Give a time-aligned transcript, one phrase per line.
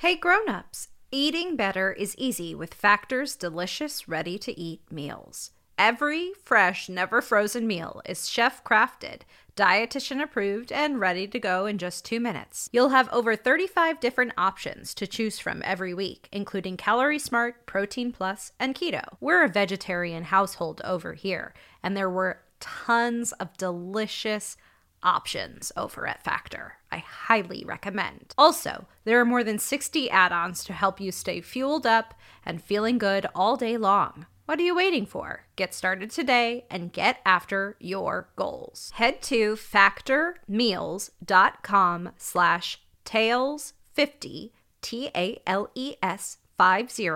[0.00, 5.50] Hey grown-ups, eating better is easy with Factor's delicious ready-to-eat meals.
[5.76, 9.24] Every fresh, never frozen meal is chef crafted,
[9.56, 12.70] dietitian approved, and ready to go in just 2 minutes.
[12.72, 18.10] You'll have over 35 different options to choose from every week, including Calorie Smart, Protein
[18.10, 19.04] Plus, and Keto.
[19.20, 24.56] We're a vegetarian household over here, and there were tons of delicious
[25.02, 26.74] options over at Factor.
[26.90, 28.34] I highly recommend.
[28.36, 32.14] Also, there are more than 60 add ons to help you stay fueled up
[32.44, 34.26] and feeling good all day long.
[34.46, 35.44] What are you waiting for?
[35.54, 38.90] Get started today and get after your goals.
[38.94, 44.50] Head to factormeals.com slash tales50,
[44.82, 47.10] T-A-L-E-S 50,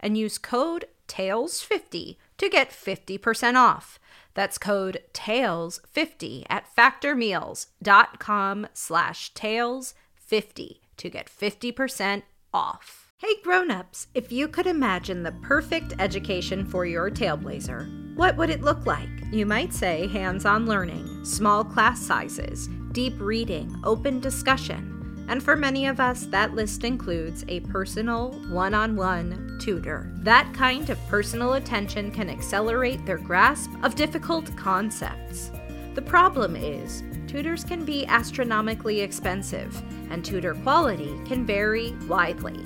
[0.00, 3.98] and use code TALES50 to get 50% off.
[4.36, 12.22] That's code TALES50 at factormeals.com slash TALES50 to get 50%
[12.52, 13.12] off.
[13.18, 18.60] Hey grown-ups, if you could imagine the perfect education for your tailblazer, what would it
[18.60, 19.08] look like?
[19.32, 24.95] You might say hands-on learning, small class sizes, deep reading, open discussion,
[25.28, 30.10] and for many of us, that list includes a personal, one on one tutor.
[30.16, 35.50] That kind of personal attention can accelerate their grasp of difficult concepts.
[35.94, 42.64] The problem is, tutors can be astronomically expensive, and tutor quality can vary widely.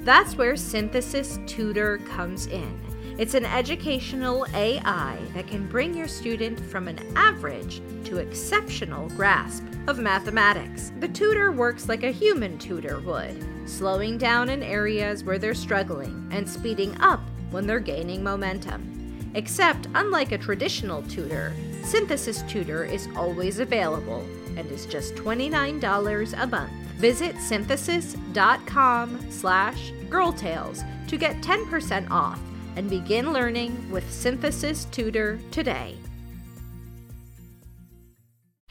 [0.00, 2.87] That's where Synthesis Tutor comes in.
[3.18, 9.64] It's an educational AI that can bring your student from an average to exceptional grasp
[9.88, 10.92] of mathematics.
[11.00, 16.28] The tutor works like a human tutor would, slowing down in areas where they're struggling
[16.30, 17.18] and speeding up
[17.50, 19.32] when they're gaining momentum.
[19.34, 24.24] Except, unlike a traditional tutor, Synthesis Tutor is always available
[24.56, 26.72] and is just $29 a month.
[26.98, 32.38] Visit synthesis.com slash girltales to get 10% off
[32.78, 35.96] and begin learning with Synthesis Tutor today.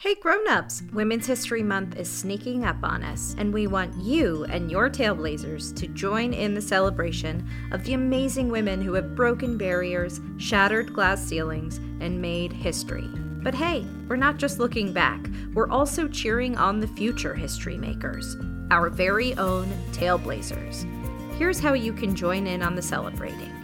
[0.00, 4.70] Hey grown-ups, Women's History Month is sneaking up on us, and we want you and
[4.70, 10.22] your tailblazers to join in the celebration of the amazing women who have broken barriers,
[10.38, 13.10] shattered glass ceilings, and made history.
[13.42, 18.38] But hey, we're not just looking back, we're also cheering on the future history makers,
[18.70, 20.86] our very own tailblazers.
[21.36, 23.57] Here's how you can join in on the celebrating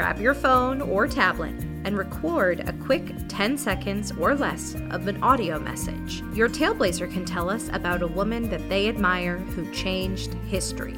[0.00, 1.52] grab your phone or tablet
[1.84, 6.22] and record a quick 10 seconds or less of an audio message.
[6.32, 10.96] Your Tailblazer can tell us about a woman that they admire who changed history.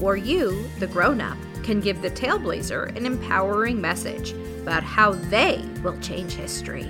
[0.00, 4.30] Or you, the grown up, can give the Tailblazer an empowering message
[4.62, 6.86] about how they will change history.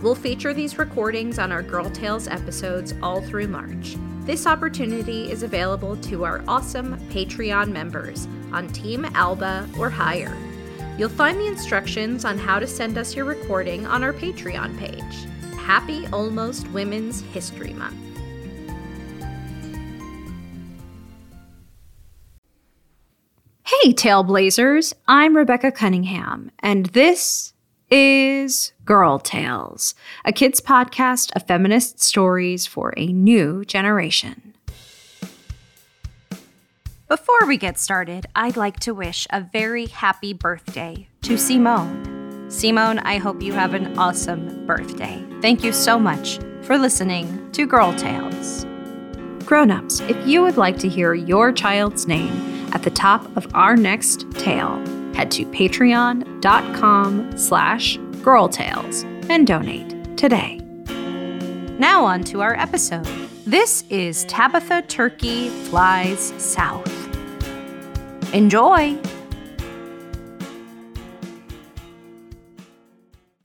[0.00, 3.96] We'll feature these recordings on our Girl Tales episodes all through March.
[4.20, 10.36] This opportunity is available to our awesome Patreon members on Team Alba or higher.
[10.98, 15.28] You'll find the instructions on how to send us your recording on our Patreon page.
[15.56, 17.94] Happy Almost Women's History Month.
[23.62, 24.92] Hey, Tailblazers!
[25.06, 27.52] I'm Rebecca Cunningham, and this
[27.92, 29.94] is Girl Tales,
[30.24, 34.47] a kids' podcast of feminist stories for a new generation.
[37.08, 42.50] Before we get started, I'd like to wish a very happy birthday to Simone.
[42.50, 45.24] Simone, I hope you have an awesome birthday.
[45.40, 48.66] Thank you so much for listening to Girl Tales.
[49.46, 53.74] Grown-ups, if you would like to hear your child's name at the top of our
[53.74, 54.76] next tale,
[55.14, 60.60] head to patreon.com slash girltales and donate today.
[61.78, 63.27] Now on to our episode.
[63.48, 66.86] This is Tabitha Turkey Flies South.
[68.34, 68.94] Enjoy!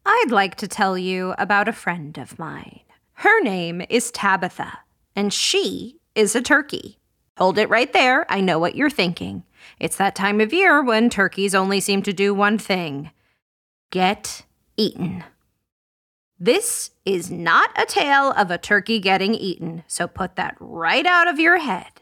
[0.06, 2.81] I'd like to tell you about a friend of mine.
[3.13, 4.80] Her name is Tabitha,
[5.16, 7.00] and she is a turkey.
[7.38, 8.30] Hold it right there.
[8.30, 9.44] I know what you're thinking.
[9.80, 13.12] It's that time of year when turkeys only seem to do one thing
[13.89, 14.44] get
[14.75, 15.24] eaten.
[16.39, 21.27] This is not a tale of a turkey getting eaten, so put that right out
[21.27, 22.01] of your head.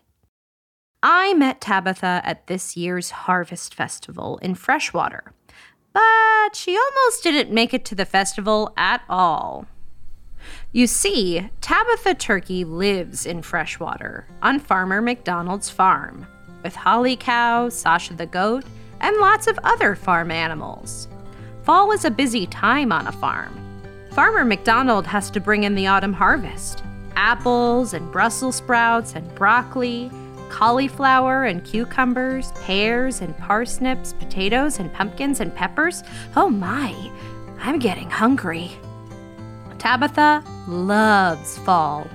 [1.03, 5.33] I met Tabitha at this year's Harvest Festival in Freshwater,
[5.93, 9.65] but she almost didn't make it to the festival at all.
[10.71, 16.25] You see, Tabitha Turkey lives in Freshwater on Farmer McDonald's farm
[16.63, 18.63] with Holly Cow, Sasha the goat,
[19.01, 21.07] and lots of other farm animals.
[21.63, 23.70] Fall is a busy time on a farm,
[24.11, 26.83] Farmer McDonald has to bring in the autumn harvest
[27.15, 30.11] apples and Brussels sprouts and broccoli,
[30.49, 36.03] cauliflower and cucumbers, pears and parsnips, potatoes and pumpkins and peppers.
[36.35, 36.93] Oh my,
[37.59, 38.71] I'm getting hungry.
[39.77, 42.07] Tabitha loves fall.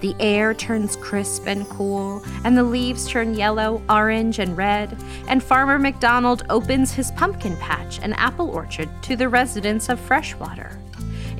[0.00, 4.96] The air turns crisp and cool, and the leaves turn yellow, orange, and red,
[5.28, 10.81] and Farmer McDonald opens his pumpkin patch and apple orchard to the residents of Freshwater.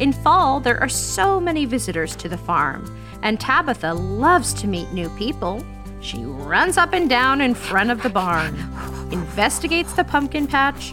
[0.02, 4.90] In fall, there are so many visitors to the farm, and Tabitha loves to meet
[4.90, 5.64] new people.
[6.00, 8.56] She runs up and down in front of the barn,
[9.12, 10.92] investigates the pumpkin patch,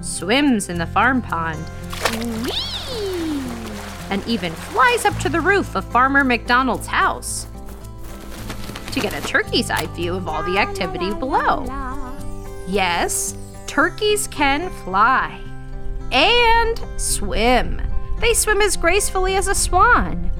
[0.00, 1.62] swims in the farm pond,
[4.08, 7.46] and even flies up to the roof of Farmer McDonald's house
[8.92, 11.66] to get a turkey's eye view of all the activity below.
[12.66, 15.38] Yes, turkeys can fly
[16.10, 17.82] and swim.
[18.20, 20.30] They swim as gracefully as a swan.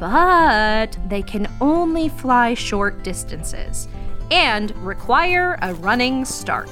[0.00, 3.88] But they can only fly short distances
[4.30, 6.70] and require a running start.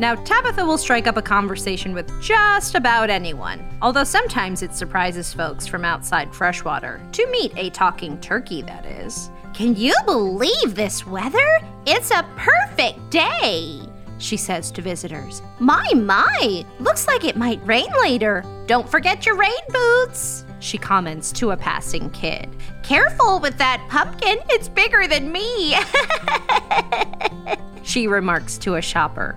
[0.00, 5.32] Now, Tabitha will strike up a conversation with just about anyone, although sometimes it surprises
[5.32, 9.30] folks from outside freshwater to meet a talking turkey, that is.
[9.54, 11.60] Can you believe this weather?
[11.84, 13.80] It's a perfect day,
[14.18, 15.42] she says to visitors.
[15.58, 18.44] My, my, looks like it might rain later.
[18.66, 22.48] Don't forget your rain boots, she comments to a passing kid.
[22.82, 25.76] Careful with that pumpkin, it's bigger than me,
[27.82, 29.36] she remarks to a shopper.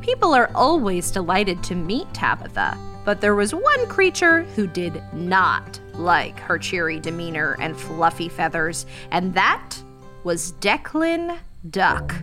[0.00, 5.78] People are always delighted to meet Tabitha, but there was one creature who did not
[5.94, 9.76] like her cheery demeanor and fluffy feathers, and that
[10.24, 11.38] was Declan
[11.70, 12.14] Duck.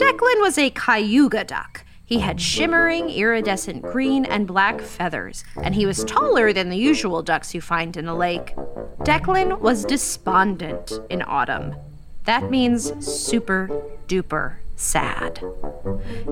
[0.00, 1.84] Declan was a cayuga duck.
[2.06, 7.22] He had shimmering, iridescent green and black feathers, and he was taller than the usual
[7.22, 8.56] ducks you find in a lake.
[9.00, 11.76] Declan was despondent in autumn.
[12.24, 13.68] That means super
[14.08, 15.44] duper sad.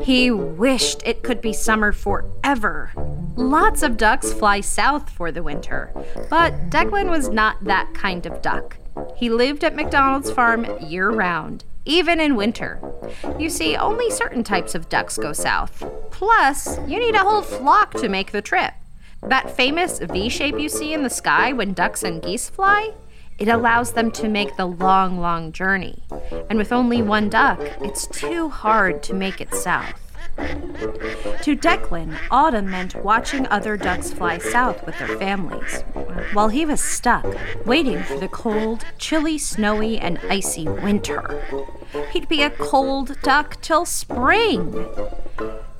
[0.00, 2.92] He wished it could be summer forever.
[3.36, 5.92] Lots of ducks fly south for the winter,
[6.30, 8.78] but Declan was not that kind of duck.
[9.14, 12.80] He lived at McDonald's farm year round, even in winter.
[13.38, 15.82] You see, only certain types of ducks go south.
[16.10, 18.74] Plus, you need a whole flock to make the trip.
[19.22, 22.92] That famous V shape you see in the sky when ducks and geese fly?
[23.38, 26.02] It allows them to make the long, long journey.
[26.50, 30.07] And with only one duck, it's too hard to make it south.
[31.42, 35.82] To Declan, autumn meant watching other ducks fly south with their families,
[36.32, 37.26] while he was stuck,
[37.64, 41.42] waiting for the cold, chilly, snowy, and icy winter.
[42.12, 44.86] He'd be a cold duck till spring.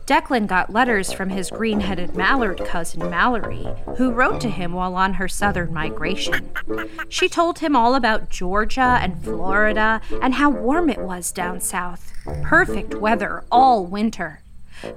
[0.06, 3.66] Declan got letters from his green headed mallard cousin Mallory,
[3.98, 6.50] who wrote to him while on her southern migration.
[7.10, 12.10] She told him all about Georgia and Florida and how warm it was down south.
[12.42, 14.40] Perfect weather all winter.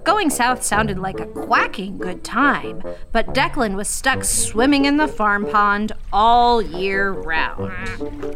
[0.03, 5.07] Going south sounded like a quacking good time, but Declan was stuck swimming in the
[5.07, 7.71] farm pond all year round.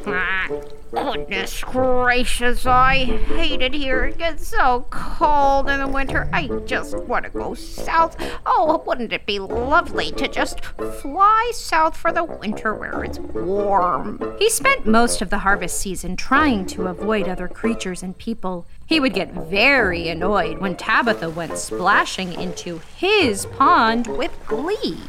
[0.92, 4.06] Goodness gracious, I hate it here.
[4.06, 6.30] It gets so cold in the winter.
[6.32, 8.16] I just want to go south.
[8.46, 14.36] Oh, wouldn't it be lovely to just fly south for the winter where it's warm?
[14.40, 18.66] He spent most of the harvest season trying to avoid other creatures and people.
[18.88, 25.02] He would get very annoyed when Tabitha went splashing into his pond with glee.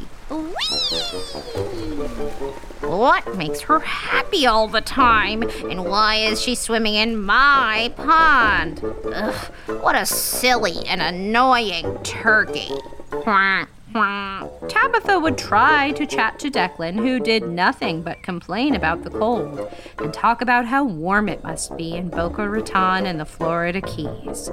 [2.80, 5.42] What makes her happy all the time?
[5.42, 8.82] And why is she swimming in my pond?
[9.12, 12.70] Ugh, what a silly and annoying turkey.
[14.68, 19.70] Tabitha would try to chat to Declan, who did nothing but complain about the cold
[19.98, 24.50] and talk about how warm it must be in Boca Raton and the Florida Keys.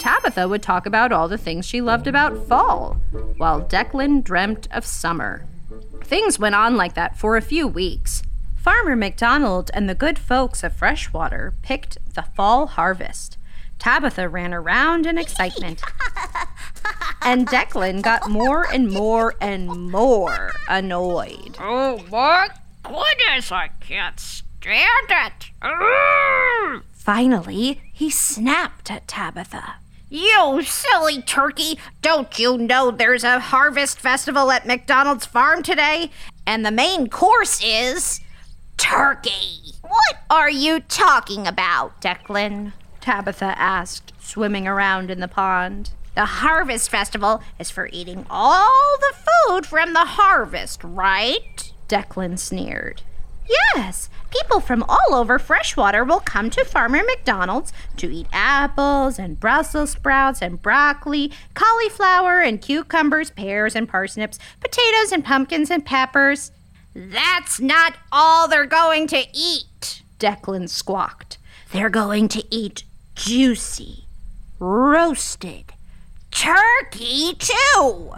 [0.00, 2.94] Tabitha would talk about all the things she loved about fall,
[3.36, 5.44] while Declan dreamt of summer.
[6.04, 8.22] Things went on like that for a few weeks.
[8.56, 13.38] Farmer McDonald and the good folks of Freshwater picked the fall harvest.
[13.78, 15.82] Tabitha ran around in excitement.
[17.22, 21.56] and Declan got more and more and more annoyed.
[21.60, 22.48] Oh my
[22.82, 25.50] goodness, I can't stand it.
[26.92, 29.76] Finally, he snapped at Tabitha.
[30.10, 31.78] You silly turkey!
[32.00, 36.10] Don't you know there's a harvest festival at McDonald's farm today?
[36.46, 38.20] And the main course is
[38.78, 39.74] turkey.
[39.82, 42.72] What are you talking about, Declan?
[43.02, 45.90] Tabitha asked, swimming around in the pond.
[46.18, 49.14] The Harvest Festival is for eating all the
[49.46, 51.72] food from the harvest, right?
[51.88, 53.02] Declan sneered.
[53.48, 59.38] Yes, people from all over freshwater will come to Farmer McDonald's to eat apples and
[59.38, 66.50] Brussels sprouts and broccoli, cauliflower and cucumbers, pears and parsnips, potatoes and pumpkins and peppers.
[66.96, 71.38] That's not all they're going to eat, Declan squawked.
[71.70, 72.82] They're going to eat
[73.14, 74.06] juicy,
[74.58, 75.74] roasted
[76.38, 78.12] turkey, too.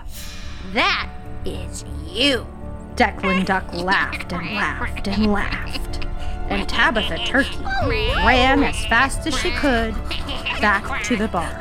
[0.75, 1.11] That
[1.47, 2.47] is you.
[2.95, 6.05] Declan Duck laughed and laughed and laughed.
[6.51, 7.65] And Tabitha Turkey
[8.27, 9.95] ran as fast as she could
[10.61, 11.57] back to the barn.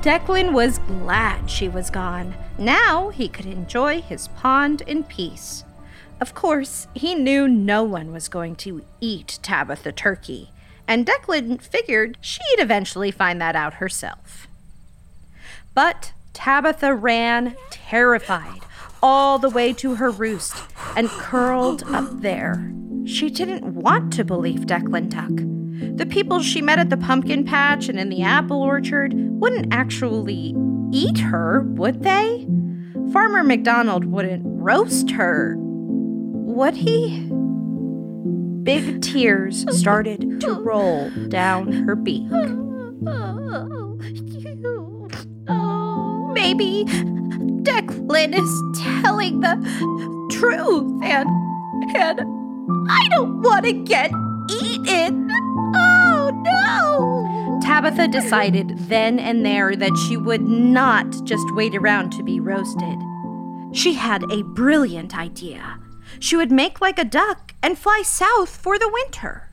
[0.00, 2.34] Declan was glad she was gone.
[2.58, 5.62] Now he could enjoy his pond in peace.
[6.20, 10.50] Of course, he knew no one was going to eat Tabitha Turkey,
[10.86, 14.46] and Declan figured she'd eventually find that out herself.
[15.74, 18.60] But Tabitha ran, terrified,
[19.02, 20.54] all the way to her roost
[20.96, 22.72] and curled up there.
[23.04, 25.96] She didn't want to believe Declan Duck.
[25.96, 30.54] The people she met at the pumpkin patch and in the apple orchard wouldn't actually
[30.92, 32.46] eat her, would they?
[33.12, 37.31] Farmer McDonald wouldn't roast her, would he?
[38.62, 42.30] Big tears started to roll down her beak.
[46.32, 46.84] Maybe
[47.64, 49.56] Declan is telling the
[50.30, 51.28] truth and
[51.96, 52.20] and
[52.88, 54.12] I don't want to get
[54.50, 55.28] eaten.
[55.74, 57.60] Oh no.
[57.62, 62.98] Tabitha decided then and there that she would not just wait around to be roasted.
[63.72, 65.80] She had a brilliant idea.
[66.20, 69.50] She would make like a duck and fly south for the winter.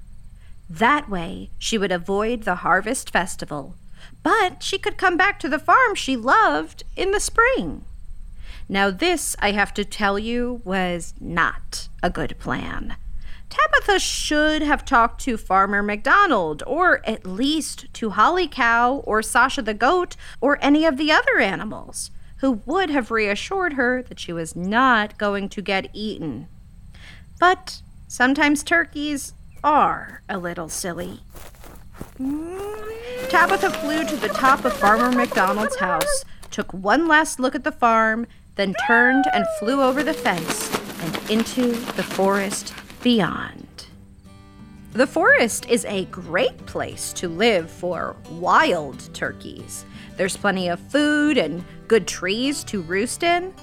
[0.69, 3.75] That way, she would avoid the harvest festival
[4.23, 7.85] but she could come back to the farm she loved in the spring.
[8.67, 12.95] Now, this, I have to tell you, was not a good plan.
[13.49, 19.63] Tabitha should have talked to Farmer McDonald, or at least to Holly Cow, or Sasha
[19.63, 24.31] the goat, or any of the other animals, who would have reassured her that she
[24.31, 26.47] was not going to get eaten.
[27.39, 31.21] But sometimes turkeys are a little silly.
[33.29, 37.71] Tabitha flew to the top of Farmer McDonald's house, took one last look at the
[37.71, 38.25] farm,
[38.55, 42.73] then turned and flew over the fence and into the forest
[43.03, 43.85] beyond.
[44.93, 49.85] The forest is a great place to live for wild turkeys.
[50.17, 53.53] There's plenty of food and good trees to roost in.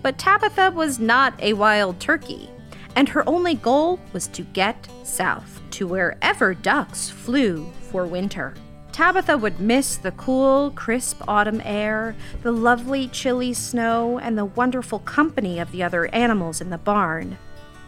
[0.00, 2.48] But Tabitha was not a wild turkey,
[2.96, 8.54] and her only goal was to get south to wherever ducks flew for winter.
[8.90, 15.00] Tabitha would miss the cool, crisp autumn air, the lovely, chilly snow, and the wonderful
[15.00, 17.36] company of the other animals in the barn.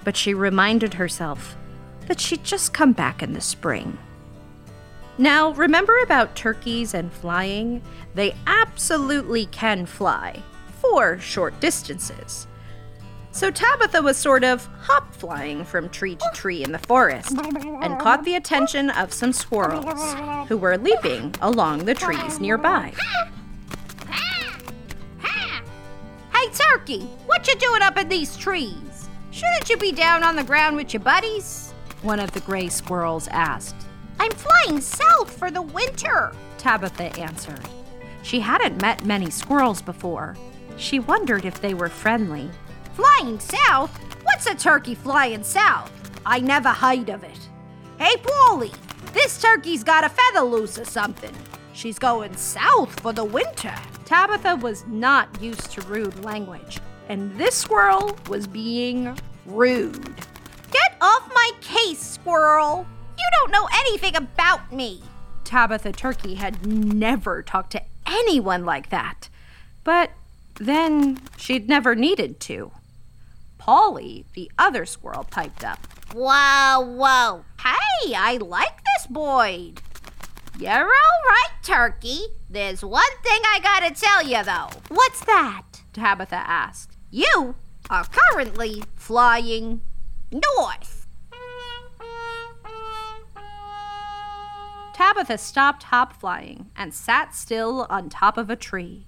[0.04, 1.56] But she reminded herself
[2.06, 3.96] that she'd just come back in the spring.
[5.16, 7.82] Now, remember about turkeys and flying?
[8.14, 10.42] They absolutely can fly
[10.80, 12.46] for short distances.
[13.30, 17.98] So Tabitha was sort of hop flying from tree to tree in the forest and
[18.00, 20.14] caught the attention of some squirrels
[20.48, 22.92] who were leaping along the trees nearby.
[26.32, 29.08] Hey, Turkey, what you doing up in these trees?
[29.30, 31.72] Shouldn't you be down on the ground with your buddies?
[32.02, 33.76] One of the gray squirrels asked.
[34.18, 37.68] I'm flying south for the winter, Tabitha answered.
[38.22, 40.36] She hadn't met many squirrels before.
[40.76, 42.50] She wondered if they were friendly
[42.98, 43.96] Flying south?
[44.24, 45.92] What's a turkey flying south?
[46.26, 47.48] I never heard of it.
[47.96, 48.72] Hey, Polly,
[49.12, 51.32] this turkey's got a feather loose or something.
[51.72, 53.72] She's going south for the winter.
[54.04, 60.16] Tabitha was not used to rude language, and this squirrel was being rude.
[60.72, 62.84] Get off my case, squirrel!
[63.16, 65.04] You don't know anything about me.
[65.44, 69.28] Tabitha Turkey had never talked to anyone like that.
[69.84, 70.10] But
[70.56, 72.72] then she'd never needed to.
[73.58, 75.78] Polly, the other squirrel, piped up.
[76.14, 77.44] Whoa, whoa.
[77.62, 79.72] Hey, I like this boy.
[80.58, 82.20] You're all right, Turkey.
[82.48, 84.70] There's one thing I gotta tell you, though.
[84.88, 85.82] What's that?
[85.92, 86.96] Tabitha asked.
[87.10, 87.56] You
[87.90, 89.82] are currently flying
[90.32, 91.06] north.
[94.94, 99.06] Tabitha stopped hop flying and sat still on top of a tree.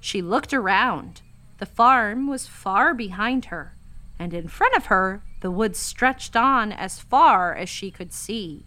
[0.00, 1.20] She looked around.
[1.58, 3.75] The farm was far behind her
[4.18, 8.66] and in front of her the woods stretched on as far as she could see.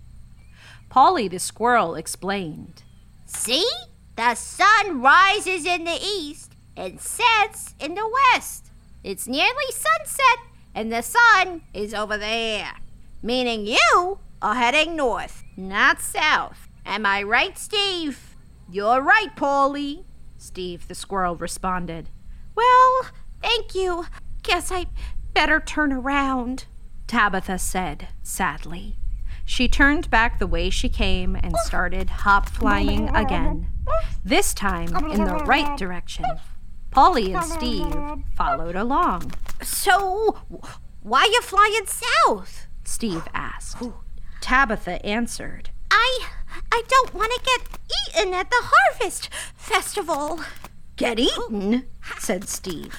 [0.90, 2.84] Polly the squirrel explained.
[3.26, 3.68] See?
[4.16, 8.72] The sun rises in the east and sets in the west.
[9.04, 10.40] It's nearly sunset,
[10.76, 12.72] and the sun is over there.
[13.22, 16.68] Meaning you are heading north, not south.
[16.86, 18.36] Am I right, Steve?
[18.70, 20.06] You're right, Polly.
[20.38, 22.10] Steve the squirrel responded.
[22.56, 23.06] Well,
[23.42, 24.06] thank you.
[24.44, 24.88] Guess I
[25.40, 26.66] better turn around,
[27.08, 28.98] Tabitha said sadly.
[29.46, 33.68] She turned back the way she came and started hop flying again,
[34.22, 36.26] this time in the right direction.
[36.92, 37.96] Polly and Steve
[38.36, 39.32] followed along.
[39.62, 40.40] So,
[41.04, 42.68] why you flying south?
[42.84, 43.82] Steve asked.
[44.42, 45.70] Tabitha answered.
[45.90, 46.28] I
[46.70, 47.80] I don't want to get
[48.10, 50.42] eaten at the harvest festival.
[50.98, 51.86] Get eaten?
[52.18, 52.94] said Steve.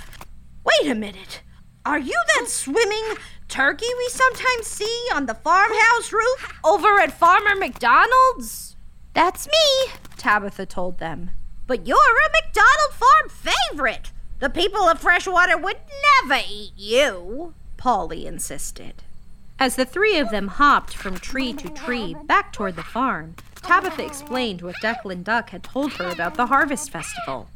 [0.65, 1.43] Wait a minute.
[1.87, 3.17] Are you that swimming
[3.49, 8.77] turkey we sometimes see on the farmhouse roof over at Farmer McDonald's?
[9.15, 11.31] That's me, Tabitha told them.
[11.67, 14.13] But you're a McDonald farm favorite.
[14.41, 15.79] The people of Freshwater would
[16.23, 19.03] never eat you, Polly insisted.
[19.59, 24.05] As the three of them hopped from tree to tree back toward the farm, Tabitha
[24.05, 27.49] explained what Declan Duck had told her about the Harvest Festival.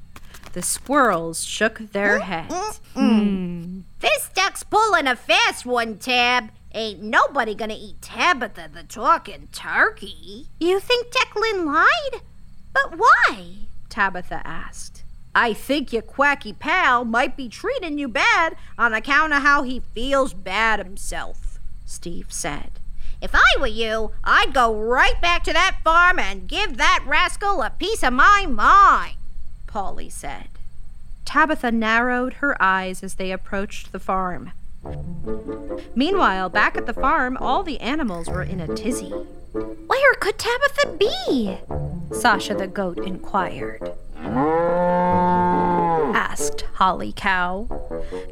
[0.55, 2.81] The squirrels shook their heads.
[2.95, 3.83] Mm.
[3.99, 6.51] This duck's pulling a fast one, Tab.
[6.73, 10.47] Ain't nobody gonna eat Tabitha the talking turkey.
[10.61, 12.23] You think Declan lied?
[12.73, 13.67] But why?
[13.89, 15.03] Tabitha asked.
[15.35, 19.83] I think your quacky pal might be treating you bad on account of how he
[19.93, 22.79] feels bad himself, Steve said.
[23.21, 27.61] If I were you, I'd go right back to that farm and give that rascal
[27.61, 29.17] a piece of my mind.
[29.75, 30.47] Polly said.
[31.25, 34.53] Tabitha narrowed her eyes as they approached the farm.
[35.97, 39.11] Meanwhile, back at the farm, all the animals were in a tizzy.
[39.11, 41.59] Where could Tabitha be?
[42.13, 43.95] Sasha the goat inquired
[46.35, 47.67] asked Holly Cow.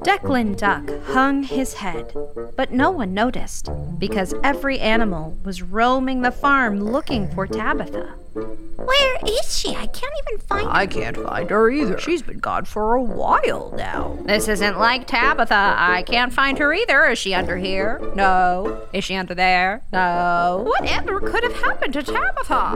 [0.05, 2.15] Declan Duck hung his head,
[2.57, 3.69] but no one noticed
[3.99, 8.15] because every animal was roaming the farm looking for Tabitha.
[8.35, 9.71] Where is she?
[9.71, 10.73] I can't even find her.
[10.73, 11.99] I can't find her either.
[11.99, 14.19] She's been gone for a while now.
[14.25, 15.75] This isn't like Tabitha.
[15.77, 17.05] I can't find her either.
[17.07, 18.01] Is she under here?
[18.15, 18.87] No.
[18.93, 19.83] Is she under there?
[19.93, 20.65] No.
[20.67, 22.71] Whatever could have happened to Tabitha?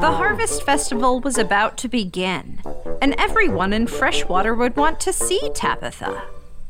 [0.00, 2.60] The Harvest Festival was about to begin,
[3.00, 6.22] and everyone in Freshwater would want to see Tabitha.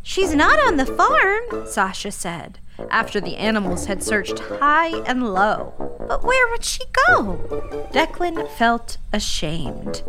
[0.02, 5.72] She's not on the farm, Sasha said, after the animals had searched high and low.
[6.08, 7.88] But where would she go?
[7.92, 10.02] Declan felt ashamed.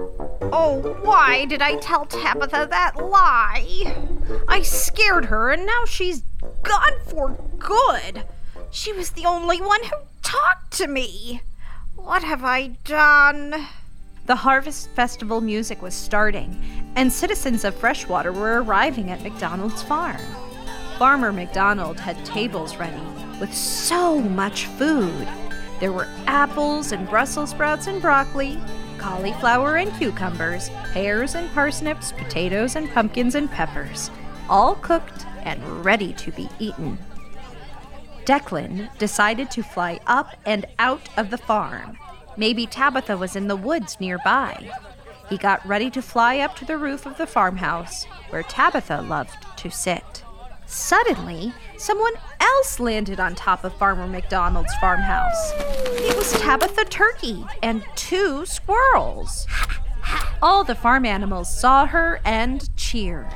[0.51, 3.95] Oh, why did I tell Tabitha that lie?
[4.47, 6.23] I scared her, and now she's
[6.63, 8.23] gone for good.
[8.71, 11.41] She was the only one who talked to me.
[11.95, 13.67] What have I done?
[14.25, 20.21] The Harvest Festival music was starting, and citizens of Freshwater were arriving at McDonald's farm.
[20.97, 22.99] Farmer McDonald had tables ready
[23.39, 25.27] with so much food.
[25.79, 28.59] There were apples and Brussels sprouts and broccoli,
[28.97, 34.09] cauliflower and cucumbers, pears and parsnips, potatoes and pumpkins and peppers,
[34.49, 36.97] all cooked and ready to be eaten.
[38.25, 41.95] Declan decided to fly up and out of the farm.
[42.37, 44.71] Maybe Tabitha was in the woods nearby.
[45.29, 49.45] He got ready to fly up to the roof of the farmhouse where Tabitha loved
[49.57, 50.23] to sit.
[50.67, 55.53] Suddenly, someone else landed on top of Farmer McDonald's farmhouse.
[55.55, 59.47] It was Tabitha Turkey and two squirrels.
[60.41, 63.31] All the farm animals saw her and cheered.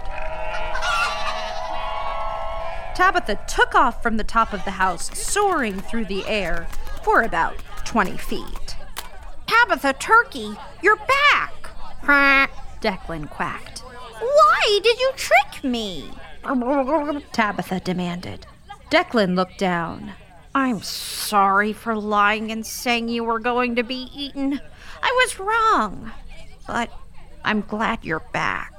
[2.96, 6.68] Tabitha took off from the top of the house, soaring through the air
[7.04, 8.76] for about 20 feet.
[9.48, 11.70] Tabitha Turkey, you're back!
[12.82, 13.80] Declan quacked.
[13.80, 16.12] Why did you trick me?
[16.44, 18.46] Tabitha demanded.
[18.90, 20.14] Declan looked down.
[20.54, 24.60] I'm sorry for lying and saying you were going to be eaten.
[25.02, 26.12] I was wrong.
[26.68, 26.92] But
[27.44, 28.74] I'm glad you're back.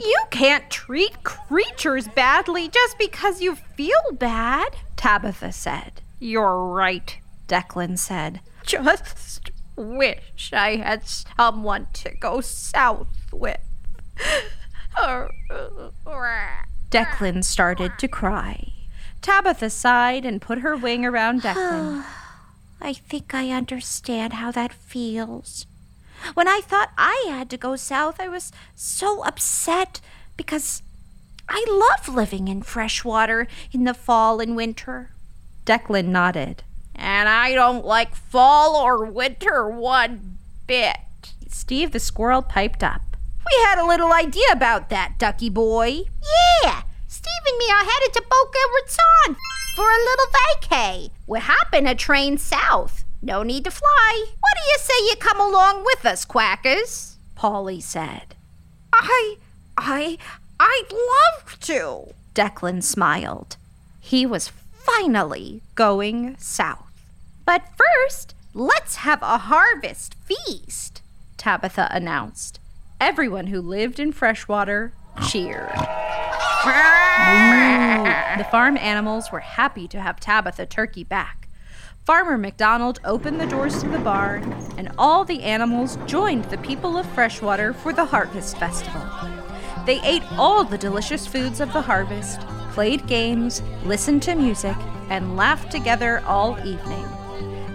[0.00, 6.02] You can't treat creatures badly just because you feel bad, Tabitha said.
[6.18, 7.16] You're right,
[7.48, 8.40] Declan said.
[8.64, 13.60] Just wish I had someone to go south with.
[16.90, 18.72] Declan started to cry.
[19.22, 22.04] Tabitha sighed and put her wing around Declan.
[22.80, 25.66] I think I understand how that feels.
[26.34, 30.00] When I thought I had to go south, I was so upset
[30.36, 30.82] because
[31.48, 35.10] I love living in Freshwater in the fall and winter.
[35.64, 36.64] Declan nodded.
[36.94, 40.96] And I don't like fall or winter one bit.
[41.48, 43.11] Steve the squirrel piped up.
[43.52, 46.04] We had a little idea about that, Ducky Boy.
[46.64, 49.36] Yeah, Steve and me are headed to Boca Raton
[49.76, 51.10] for a little vacay.
[51.26, 53.04] We're hopping a train south.
[53.20, 54.24] No need to fly.
[54.40, 57.16] What do you say you come along with us, Quackers?
[57.34, 58.36] Polly said.
[58.90, 59.36] I,
[59.76, 60.16] I,
[60.58, 62.14] I'd love to.
[62.34, 63.58] Declan smiled.
[64.00, 67.04] He was finally going south.
[67.44, 71.02] But first, let's have a harvest feast,
[71.36, 72.60] Tabitha announced.
[73.02, 74.92] Everyone who lived in freshwater
[75.26, 75.72] cheered.
[78.38, 81.48] the farm animals were happy to have Tabitha Turkey back.
[82.04, 86.96] Farmer McDonald opened the doors to the barn, and all the animals joined the people
[86.96, 89.02] of Freshwater for the Harvest Festival.
[89.84, 94.76] They ate all the delicious foods of the harvest, played games, listened to music,
[95.10, 97.04] and laughed together all evening.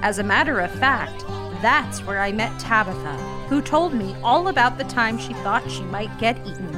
[0.01, 1.25] As a matter of fact,
[1.61, 5.83] that's where I met Tabitha, who told me all about the time she thought she
[5.83, 6.71] might get eaten.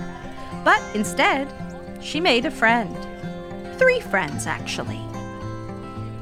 [0.64, 1.52] But instead,
[2.02, 2.96] she made a friend.
[3.78, 5.02] Three friends, actually.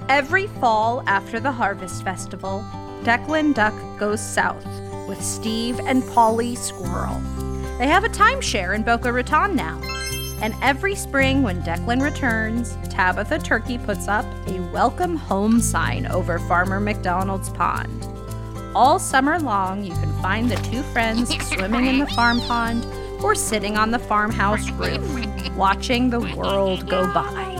[0.09, 2.65] Every fall after the Harvest Festival,
[3.03, 4.65] Declan Duck goes south
[5.07, 7.19] with Steve and Polly Squirrel.
[7.77, 9.81] They have a timeshare in Boca Raton now.
[10.41, 16.39] And every spring when Declan returns, Tabitha Turkey puts up a welcome home sign over
[16.39, 18.16] Farmer McDonald's pond.
[18.77, 22.85] All summer long, you can find the two friends swimming in the farm pond
[23.23, 25.01] or sitting on the farmhouse roof,
[25.55, 27.55] watching the world go by.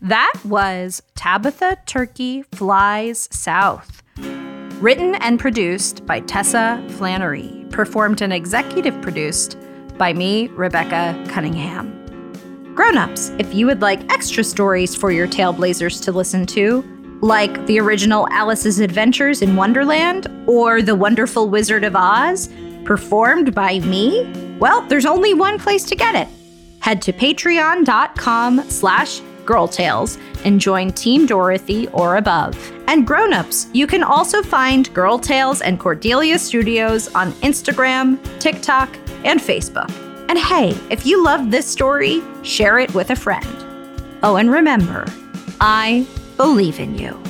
[0.00, 4.02] That was Tabitha Turkey Flies South.
[4.80, 7.64] Written and produced by Tessa Flannery.
[7.70, 9.56] Performed and executive produced
[9.96, 11.99] by me, Rebecca Cunningham.
[12.80, 16.82] Grown-ups, if you would like extra stories for your Tailblazers to listen to,
[17.20, 22.48] like the original Alice's Adventures in Wonderland or The Wonderful Wizard of Oz,
[22.86, 26.26] performed by me, well, there's only one place to get it.
[26.80, 32.56] Head to patreon.com slash girltales and join Team Dorothy or above.
[32.88, 38.88] And grown-ups, you can also find Girl Tales and Cordelia Studios on Instagram, TikTok,
[39.24, 40.09] and Facebook.
[40.30, 43.44] And hey, if you love this story, share it with a friend.
[44.22, 45.04] Oh, and remember,
[45.60, 47.20] I believe in you.